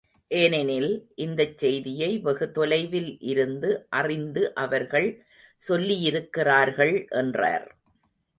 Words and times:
ஏனெனில், 0.31 0.87
இந்தச் 1.15 1.57
செய்தியை 1.57 2.19
வெகு 2.19 2.51
தொலைவில் 2.51 3.19
இருந்து 3.21 3.69
அறிந்து 3.89 4.53
அவர்கள் 4.55 5.09
சொல்லியிருக்கிறார்கள் 5.61 6.95
என்றார். 7.11 7.67